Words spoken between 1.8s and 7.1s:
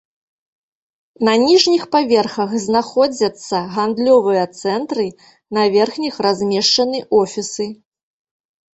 паверхах знаходзяцца гандлёвыя цэнтры, на верхніх размешчаны